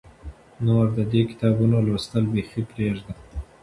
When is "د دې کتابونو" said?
0.97-1.77